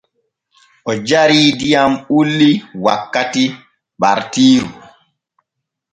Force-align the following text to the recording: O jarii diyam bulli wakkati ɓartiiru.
O 0.89 0.91
jarii 1.07 1.49
diyam 1.59 1.93
bulli 2.07 2.49
wakkati 2.83 3.43
ɓartiiru. 3.99 4.69